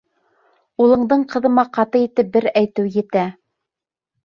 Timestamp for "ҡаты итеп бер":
1.79-2.51